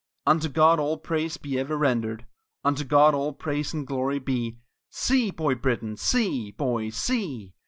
[0.25, 2.25] Unto God all praise be ever rendered,
[2.63, 4.57] Unto God all praise and glory be!
[4.89, 5.95] See, Boy Brittan!
[5.95, 7.53] see, boy, see!